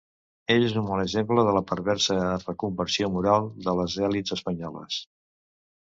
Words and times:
Ell 0.53 0.63
és 0.67 0.71
un 0.81 0.87
bon 0.91 1.01
exemple 1.03 1.43
de 1.49 1.53
la 1.57 1.61
perversa 1.73 2.17
reconversió 2.47 3.13
moral 3.19 3.53
de 3.69 3.79
les 3.83 4.01
elits 4.11 4.39
espanyoles. 4.41 5.03